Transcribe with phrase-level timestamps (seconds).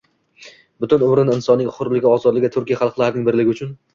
[0.85, 3.77] Butun umrini insonning hurligi, ozodligi, turkiy xalqlarning birligi uchun